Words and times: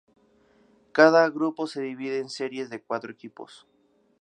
Cada 0.93 1.29
grupo 1.29 1.67
se 1.67 1.83
divide 1.83 2.17
en 2.17 2.29
series 2.31 2.71
de 2.71 2.81
cuatro 2.81 3.11
equipos. 3.11 3.67